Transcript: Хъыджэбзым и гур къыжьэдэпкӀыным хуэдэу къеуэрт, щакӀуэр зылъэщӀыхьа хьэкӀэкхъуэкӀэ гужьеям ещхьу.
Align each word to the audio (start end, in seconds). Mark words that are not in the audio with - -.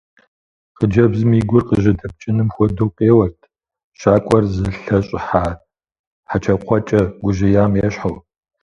Хъыджэбзым 0.77 1.31
и 1.39 1.41
гур 1.49 1.63
къыжьэдэпкӀыным 1.67 2.49
хуэдэу 2.53 2.89
къеуэрт, 2.95 3.41
щакӀуэр 3.99 4.43
зылъэщӀыхьа 4.53 5.43
хьэкӀэкхъуэкӀэ 6.29 7.01
гужьеям 7.21 7.73
ещхьу. 7.85 8.15